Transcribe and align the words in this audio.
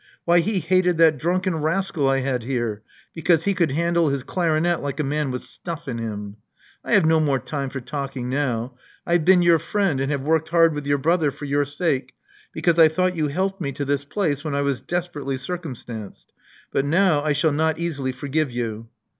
Why, 0.25 0.39
he 0.39 0.61
hated 0.61 0.97
that 0.97 1.19
drunken 1.19 1.57
rascal 1.57 2.09
I 2.09 2.21
had 2.21 2.41
here, 2.41 2.81
because 3.13 3.43
he 3.43 3.53
could 3.53 3.73
handle 3.73 4.09
his 4.09 4.23
clarinet. 4.23 4.81
like 4.81 4.99
a 4.99 5.03
man 5.03 5.29
with 5.29 5.43
stuff 5.43 5.87
in 5.87 5.99
him. 5.99 6.37
1 6.81 6.95
have 6.95 7.05
no 7.05 7.19
more 7.19 7.37
time 7.37 7.69
for 7.69 7.79
talking 7.81 8.27
now. 8.27 8.73
I 9.05 9.13
have 9.13 9.25
been 9.25 9.43
your 9.43 9.59
friend 9.59 10.01
and 10.01 10.09
have 10.11 10.23
worked 10.23 10.49
hard 10.49 10.73
with 10.73 10.87
your 10.87 10.97
brother 10.97 11.29
for 11.29 11.45
your 11.45 11.65
sake, 11.65 12.15
because 12.51 12.79
I 12.79 12.87
thought 12.87 13.15
you 13.15 13.27
helped 13.27 13.61
me 13.61 13.71
to 13.73 13.85
this 13.85 14.03
place 14.03 14.43
when 14.43 14.55
I 14.55 14.61
was 14.61 14.81
desperately 14.81 15.37
circumstanced. 15.37 16.33
But 16.71 16.83
now 16.83 17.21
I 17.21 17.33
shall 17.33 17.53
not 17.53 17.77
easily 17.77 18.11
forgive 18.11 18.49
you." 18.49 18.87